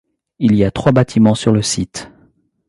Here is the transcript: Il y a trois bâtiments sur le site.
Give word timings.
Il 0.39 0.55
y 0.55 0.63
a 0.63 0.71
trois 0.71 0.91
bâtiments 0.91 1.35
sur 1.35 1.51
le 1.51 1.61
site. 1.61 2.09